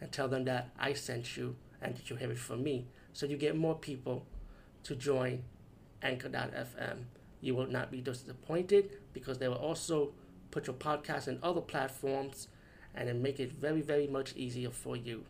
and 0.00 0.10
tell 0.12 0.28
them 0.28 0.44
that 0.44 0.70
I 0.78 0.92
sent 0.92 1.36
you 1.36 1.56
and 1.80 1.96
that 1.96 2.10
you 2.10 2.16
have 2.16 2.30
it 2.30 2.38
from 2.38 2.62
me. 2.62 2.86
So 3.12 3.26
you 3.26 3.36
get 3.36 3.56
more 3.56 3.74
people 3.74 4.26
to 4.84 4.94
join 4.94 5.44
Anchor.fm. 6.02 7.04
You 7.40 7.54
will 7.54 7.66
not 7.66 7.90
be 7.90 8.00
disappointed 8.00 8.90
because 9.12 9.38
they 9.38 9.48
will 9.48 9.56
also 9.56 10.12
put 10.50 10.66
your 10.66 10.76
podcast 10.76 11.28
in 11.28 11.38
other 11.42 11.60
platforms 11.60 12.48
and 12.94 13.08
then 13.08 13.22
make 13.22 13.40
it 13.40 13.52
very, 13.52 13.80
very 13.82 14.06
much 14.06 14.34
easier 14.36 14.70
for 14.70 14.96
you. 14.96 15.24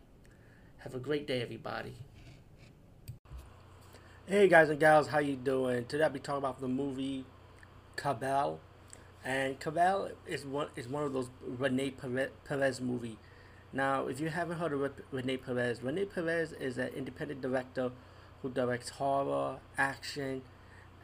Have 0.79 0.93
a 0.93 0.99
great 0.99 1.25
day, 1.25 1.41
everybody. 1.41 1.95
Hey 4.27 4.47
guys 4.47 4.69
and 4.69 4.79
gals, 4.79 5.07
how 5.07 5.19
you 5.19 5.35
doing? 5.35 5.85
Today 5.85 6.03
I'll 6.03 6.09
be 6.09 6.19
talking 6.19 6.39
about 6.39 6.59
the 6.59 6.67
movie 6.67 7.25
Cabal. 7.95 8.59
And 9.23 9.59
Cabal 9.59 10.09
is 10.25 10.45
one 10.45 10.69
is 10.75 10.87
one 10.87 11.03
of 11.03 11.13
those 11.13 11.29
Rene 11.45 11.93
Perez 12.43 12.81
movie. 12.81 13.17
Now, 13.75 14.07
if 14.07 14.19
you 14.19 14.29
haven't 14.29 14.57
heard 14.57 14.73
of 14.73 14.91
Rene 15.11 15.37
Perez, 15.37 15.83
Rene 15.83 16.05
Perez 16.05 16.53
is 16.53 16.79
an 16.79 16.87
independent 16.95 17.41
director 17.41 17.91
who 18.41 18.49
directs 18.49 18.89
horror, 18.89 19.57
action, 19.77 20.41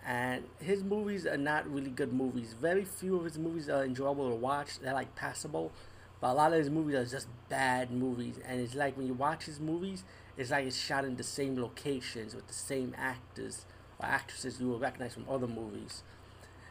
and 0.04 0.46
his 0.60 0.84
movies 0.84 1.28
are 1.28 1.38
not 1.38 1.72
really 1.72 1.92
good 1.92 2.14
movies. 2.14 2.56
Very 2.60 2.86
few 2.86 3.18
of 3.18 3.26
his 3.26 3.38
movies 3.38 3.70
are 3.70 3.84
enjoyable 3.84 4.30
to 4.30 4.36
watch. 4.36 4.80
They're 4.80 4.94
like 4.94 5.16
passable, 5.16 5.72
but 6.20 6.32
a 6.32 6.34
lot 6.34 6.54
of 6.54 6.60
his 6.60 6.70
movies 6.72 6.96
are 6.96 7.06
just 7.06 7.28
bad 7.50 7.92
movies. 7.92 8.40
And 8.48 8.60
it's 8.60 8.74
like 8.74 8.98
when 8.98 9.06
you 9.06 9.14
watch 9.14 9.44
his 9.44 9.60
movies, 9.60 10.04
it's 10.36 10.50
like 10.50 10.66
it's 10.66 10.80
shot 10.80 11.06
in 11.06 11.18
the 11.18 11.24
same 11.24 11.62
locations 11.62 12.34
with 12.34 12.48
the 12.48 12.54
same 12.54 12.96
actors 12.98 13.66
or 14.00 14.08
actresses 14.08 14.60
you 14.60 14.70
will 14.70 14.80
recognize 14.80 15.14
from 15.14 15.26
other 15.30 15.48
movies 15.48 16.02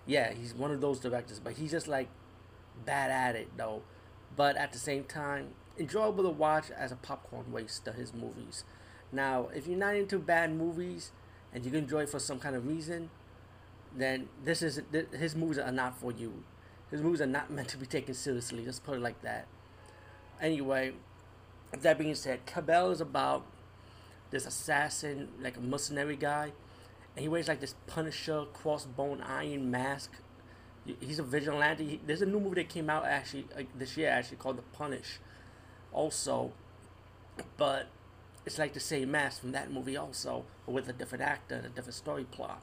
yeah, 0.07 0.33
he's 0.33 0.55
one 0.55 0.71
of 0.71 0.81
those 0.81 0.99
directors, 0.99 1.39
but 1.39 1.55
he's 1.55 1.71
just 1.71 1.89
like 1.89 2.09
bad 2.85 3.11
at 3.11 3.37
it 3.37 3.49
though. 3.57 3.83
But 4.37 4.57
at 4.57 4.73
the 4.73 4.79
same 4.79 5.05
time, 5.05 5.49
enjoyable 5.81 6.23
to 6.25 6.31
watch 6.31 6.71
as 6.71 6.93
a 6.93 6.97
popcorn 6.97 7.51
waste 7.51 7.89
of 7.89 7.95
his 7.95 8.13
movies. 8.13 8.65
Now, 9.11 9.49
if 9.55 9.67
you're 9.67 9.79
not 9.79 9.97
into 9.97 10.19
bad 10.19 10.55
movies 10.55 11.11
and 11.53 11.65
you 11.65 11.71
can 11.71 11.81
enjoy 11.81 12.03
it 12.03 12.11
for 12.11 12.21
some 12.21 12.39
kind 12.39 12.55
of 12.55 12.67
reason, 12.67 13.11
then 13.97 14.29
this 14.45 14.63
is 14.63 14.81
his 15.19 15.35
movies 15.35 15.59
are 15.59 15.73
not 15.73 15.99
for 15.99 16.13
you. 16.13 16.45
His 16.91 17.01
movies 17.03 17.21
are 17.21 17.27
not 17.27 17.51
meant 17.51 17.69
to 17.69 17.79
be 17.79 17.87
taken 17.87 18.15
seriously. 18.15 18.65
Let's 18.65 18.79
put 18.79 18.97
it 18.97 19.01
like 19.01 19.21
that. 19.23 19.47
Anyway, 20.41 20.93
that 21.79 21.99
being 21.99 22.15
said, 22.15 22.47
Cabal 22.47 22.91
is 22.91 23.01
about 23.01 23.45
this 24.31 24.47
assassin, 24.47 25.29
like 25.41 25.57
a 25.57 25.61
mercenary 25.61 26.17
guy, 26.17 26.53
and 27.17 27.23
he 27.23 27.29
wears 27.29 27.49
like 27.49 27.61
this 27.61 27.75
Punisher 27.87 28.45
crossbone 28.55 29.27
iron 29.29 29.71
mask. 29.71 30.13
He's 31.01 31.19
a 31.19 31.23
vigilante. 31.23 32.01
There's 32.07 32.23
a 32.23 32.27
new 32.27 32.41
movie 32.41 32.63
that 32.63 32.69
came 32.69 32.89
out 32.89 33.05
actually 33.05 33.47
like, 33.55 33.77
this 33.79 33.97
year 33.97 34.09
actually 34.09 34.39
called 34.39 34.57
The 34.57 34.63
Punish, 34.63 35.19
also, 35.93 36.53
but 37.57 37.87
it's 38.47 38.59
like 38.59 38.73
the 38.73 38.81
same 38.81 39.11
mask 39.11 39.41
from 39.41 39.53
that 39.53 39.71
movie 39.71 39.97
also, 39.97 40.45
but 40.67 40.73
with 40.73 40.89
a 40.89 40.93
different 40.93 41.23
actor 41.23 41.57
and 41.57 41.67
a 41.67 41.69
different 41.69 41.95
story 41.95 42.25
plot. 42.25 42.63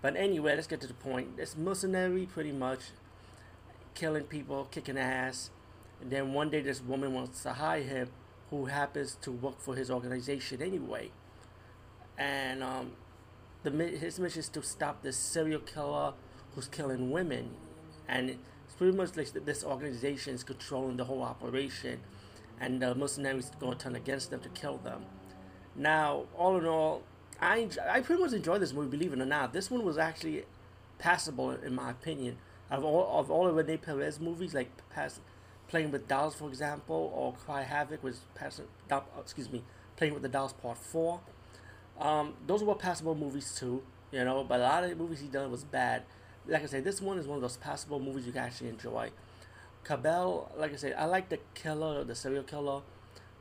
But 0.00 0.16
anyway, 0.16 0.54
let's 0.56 0.66
get 0.66 0.80
to 0.80 0.86
the 0.86 0.94
point. 0.94 1.30
It's 1.38 1.56
mercenary 1.56 2.26
pretty 2.26 2.52
much 2.52 2.80
killing 3.94 4.24
people, 4.24 4.68
kicking 4.70 4.98
ass, 4.98 5.50
and 6.00 6.10
then 6.10 6.32
one 6.32 6.50
day 6.50 6.60
this 6.60 6.82
woman 6.82 7.14
wants 7.14 7.42
to 7.44 7.52
hire 7.52 7.82
him, 7.82 8.08
who 8.50 8.66
happens 8.66 9.16
to 9.22 9.30
work 9.30 9.60
for 9.60 9.74
his 9.76 9.90
organization 9.90 10.60
anyway, 10.60 11.10
and 12.18 12.62
um, 12.62 12.92
the 13.62 13.70
his 13.70 14.18
mission 14.18 14.40
is 14.40 14.48
to 14.50 14.62
stop 14.62 15.02
this 15.02 15.16
serial 15.16 15.60
killer 15.60 16.12
who's 16.54 16.68
killing 16.68 17.10
women, 17.10 17.50
and 18.08 18.28
it's 18.28 18.74
pretty 18.76 18.96
much 18.96 19.16
like 19.16 19.32
this 19.46 19.64
organization 19.64 20.34
is 20.34 20.44
controlling 20.44 20.96
the 20.96 21.04
whole 21.04 21.22
operation, 21.22 22.00
and 22.62 22.80
the 22.80 22.94
mercenaries 22.94 23.50
to 23.50 23.74
turn 23.74 23.96
against 23.96 24.30
them 24.30 24.40
to 24.40 24.48
kill 24.50 24.78
them. 24.78 25.04
Now, 25.74 26.24
all 26.38 26.56
in 26.56 26.64
all, 26.64 27.02
I 27.40 27.68
I 27.90 28.00
pretty 28.00 28.22
much 28.22 28.32
enjoyed 28.32 28.62
this 28.62 28.72
movie. 28.72 28.88
Believe 28.96 29.12
it 29.12 29.20
or 29.20 29.26
not, 29.26 29.52
this 29.52 29.70
one 29.70 29.84
was 29.84 29.98
actually 29.98 30.44
passable 30.98 31.50
in 31.50 31.74
my 31.74 31.90
opinion. 31.90 32.38
Of 32.70 32.84
all 32.84 33.18
of 33.18 33.30
all 33.30 33.48
of 33.48 33.56
Rene 33.56 33.76
Perez 33.78 34.20
movies, 34.20 34.54
like 34.54 34.70
pass, 34.90 35.20
playing 35.68 35.90
with 35.90 36.06
dolls, 36.06 36.36
for 36.36 36.48
example, 36.48 37.12
or 37.14 37.34
Cry 37.34 37.62
Havoc 37.62 38.02
was 38.02 38.20
passing. 38.34 38.66
Excuse 39.18 39.50
me, 39.50 39.62
playing 39.96 40.14
with 40.14 40.22
the 40.22 40.28
dolls 40.28 40.52
part 40.52 40.78
four. 40.78 41.20
Um, 41.98 42.34
those 42.46 42.62
were 42.62 42.74
passable 42.76 43.14
movies 43.14 43.54
too, 43.58 43.82
you 44.12 44.24
know, 44.24 44.44
but 44.44 44.60
a 44.60 44.62
lot 44.62 44.84
of 44.84 44.90
the 44.90 44.96
movies 44.96 45.20
he 45.20 45.26
done 45.26 45.50
was 45.50 45.64
bad. 45.64 46.04
Like 46.46 46.62
I 46.62 46.66
said, 46.66 46.84
this 46.84 47.02
one 47.02 47.18
is 47.18 47.26
one 47.26 47.36
of 47.36 47.42
those 47.42 47.56
passable 47.56 47.98
movies 47.98 48.24
you 48.26 48.32
can 48.32 48.42
actually 48.42 48.70
enjoy. 48.70 49.10
Cabal, 49.84 50.50
like 50.56 50.72
I 50.72 50.76
said, 50.76 50.94
I 50.96 51.06
like 51.06 51.28
the 51.28 51.38
killer, 51.54 52.04
the 52.04 52.14
serial 52.14 52.44
killer, 52.44 52.82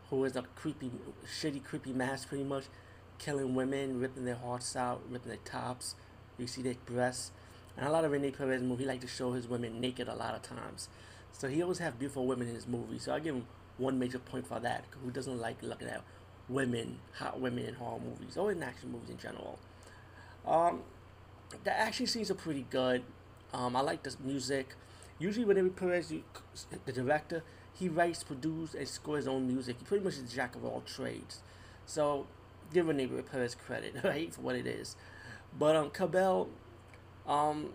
who 0.09 0.23
is 0.25 0.35
a 0.35 0.41
creepy, 0.55 0.91
shitty, 1.25 1.63
creepy 1.63 1.93
mask, 1.93 2.29
pretty 2.29 2.43
much, 2.43 2.65
killing 3.19 3.53
women, 3.53 3.99
ripping 3.99 4.25
their 4.25 4.35
hearts 4.35 4.75
out, 4.75 5.01
ripping 5.09 5.29
their 5.29 5.37
tops. 5.45 5.95
You 6.37 6.47
see 6.47 6.61
their 6.61 6.75
breasts. 6.85 7.31
And 7.77 7.87
a 7.87 7.91
lot 7.91 8.05
of 8.05 8.11
Rene 8.11 8.31
Perez 8.31 8.61
movies, 8.61 8.79
he 8.79 8.85
like 8.85 9.01
to 9.01 9.07
show 9.07 9.33
his 9.33 9.47
women 9.47 9.79
naked 9.79 10.07
a 10.07 10.15
lot 10.15 10.35
of 10.35 10.41
times. 10.41 10.89
So 11.31 11.47
he 11.47 11.61
always 11.61 11.77
have 11.77 11.99
beautiful 11.99 12.25
women 12.25 12.47
in 12.47 12.55
his 12.55 12.67
movies. 12.67 13.03
So 13.03 13.13
I 13.13 13.19
give 13.19 13.35
him 13.35 13.45
one 13.77 13.99
major 13.99 14.19
point 14.19 14.47
for 14.47 14.59
that. 14.59 14.85
Who 15.03 15.11
doesn't 15.11 15.39
like 15.39 15.61
looking 15.61 15.87
at 15.87 16.03
women, 16.49 16.99
hot 17.17 17.39
women 17.39 17.65
in 17.65 17.75
horror 17.75 17.99
movies 17.99 18.35
or 18.35 18.51
in 18.51 18.61
action 18.63 18.91
movies 18.91 19.09
in 19.09 19.17
general. 19.17 19.59
Um, 20.45 20.81
the 21.63 21.71
action 21.71 22.07
scenes 22.07 22.31
are 22.31 22.35
pretty 22.35 22.65
good. 22.69 23.03
Um, 23.53 23.75
I 23.75 23.81
like 23.81 24.03
the 24.03 24.15
music. 24.23 24.75
Usually, 25.21 25.45
whenever 25.45 25.69
Perez, 25.69 26.11
the 26.85 26.91
director, 26.91 27.43
he 27.73 27.87
writes, 27.87 28.23
produces, 28.23 28.73
and 28.73 28.87
scores 28.87 29.25
his 29.25 29.27
own 29.27 29.47
music. 29.47 29.75
He 29.77 29.85
pretty 29.85 30.03
much 30.03 30.15
is 30.15 30.33
jack 30.33 30.55
of 30.55 30.65
all 30.65 30.81
trades. 30.81 31.41
So, 31.85 32.25
give 32.73 32.87
Rene 32.87 33.05
Perez 33.31 33.53
credit, 33.53 33.93
right, 34.03 34.33
for 34.33 34.41
what 34.41 34.55
it 34.55 34.65
is. 34.65 34.95
But 35.57 35.75
um, 35.75 35.91
Cabal, 35.91 36.49
um, 37.27 37.69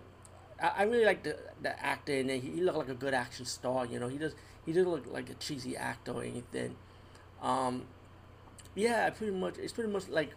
I, 0.61 0.73
I 0.79 0.83
really 0.83 1.05
like 1.05 1.23
the 1.23 1.39
the 1.63 1.81
actor, 1.81 2.15
and 2.15 2.31
he, 2.31 2.41
he 2.41 2.61
looked 2.61 2.79
like 2.79 2.89
a 2.89 2.95
good 2.95 3.15
action 3.15 3.47
star. 3.47 3.87
You 3.87 4.01
know, 4.01 4.09
he 4.09 4.19
does 4.19 4.35
he 4.65 4.73
doesn't 4.73 4.91
look 4.91 5.07
like 5.07 5.31
a 5.31 5.35
cheesy 5.35 5.77
actor 5.77 6.13
or 6.13 6.25
anything. 6.25 6.75
Um, 7.41 7.85
yeah, 8.75 9.09
pretty 9.11 9.33
much. 9.33 9.57
It's 9.59 9.73
pretty 9.73 9.93
much 9.93 10.09
like 10.09 10.33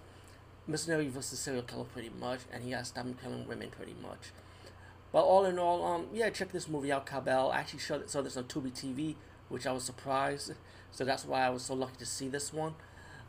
mercenary 0.68 1.08
versus 1.08 1.40
serial 1.40 1.64
killer, 1.64 1.86
pretty 1.86 2.12
much, 2.20 2.42
and 2.54 2.64
he 2.64 2.70
has 2.72 2.90
stopped 2.90 3.20
killing 3.20 3.48
women, 3.48 3.72
pretty 3.72 3.96
much. 4.00 4.32
But 5.12 5.24
all 5.24 5.46
in 5.46 5.58
all, 5.58 5.86
um, 5.86 6.08
yeah, 6.14 6.30
check 6.30 6.52
this 6.52 6.68
movie 6.68 6.92
out, 6.92 7.06
Cabal. 7.06 7.52
I 7.52 7.60
actually 7.60 7.80
saw, 7.80 8.00
saw 8.06 8.22
this 8.22 8.38
on 8.38 8.44
Tubi 8.44 8.72
TV, 8.72 9.16
which 9.50 9.66
I 9.66 9.72
was 9.72 9.84
surprised. 9.84 10.54
So 10.92 11.04
that's 11.04 11.26
why 11.26 11.42
I 11.42 11.50
was 11.50 11.64
so 11.64 11.74
lucky 11.74 11.98
to 11.98 12.06
see 12.06 12.30
this 12.30 12.54
one. 12.54 12.76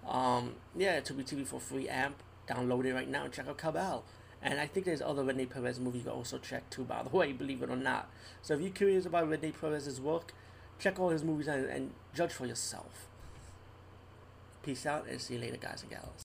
Um, 0.07 0.55
yeah, 0.77 1.01
Tubi 1.01 1.25
TV 1.25 1.47
for 1.47 1.61
free 1.61 1.89
amp. 1.89 2.23
Download 2.49 2.85
it 2.85 2.95
right 2.95 3.09
now 3.09 3.25
and 3.25 3.33
check 3.33 3.49
out 3.49 3.59
Cabal. 3.59 4.05
And 4.43 4.59
I 4.59 4.67
think 4.67 4.87
there's 4.87 5.03
other 5.03 5.23
Rene 5.23 5.47
Perez 5.47 5.79
movies 5.79 6.01
you 6.01 6.11
can 6.11 6.17
also 6.17 6.39
check 6.39 6.69
too, 6.71 6.85
by 6.85 7.03
the 7.03 7.09
way, 7.17 7.33
believe 7.33 7.63
it 7.63 7.71
or 7.71 7.77
not. 7.77 8.09
So 8.43 8.55
if 8.55 8.61
you're 8.61 8.71
curious 8.71 9.07
about 9.07 9.29
Rene 9.29 9.53
Perez's 9.53 10.01
work, 10.01 10.33
check 10.79 10.99
all 10.99 11.11
his 11.11 11.23
movies 11.23 11.47
and, 11.47 11.67
and 11.67 11.91
judge 12.15 12.33
for 12.33 12.47
yourself. 12.47 13.07
Peace 14.63 14.85
out 14.87 15.07
and 15.09 15.21
see 15.21 15.35
you 15.35 15.41
later, 15.41 15.57
guys 15.57 15.83
and 15.83 15.91
gals. 15.91 16.11